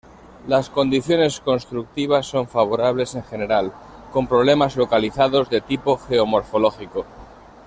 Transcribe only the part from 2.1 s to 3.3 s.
son favorables en